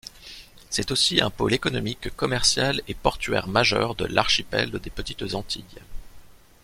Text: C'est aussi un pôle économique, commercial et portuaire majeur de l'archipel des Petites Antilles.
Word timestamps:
C'est 0.71 0.89
aussi 0.89 1.21
un 1.21 1.29
pôle 1.29 1.53
économique, 1.53 2.09
commercial 2.15 2.81
et 2.87 2.95
portuaire 2.95 3.47
majeur 3.47 3.93
de 3.93 4.05
l'archipel 4.07 4.71
des 4.71 4.89
Petites 4.89 5.35
Antilles. 5.35 5.63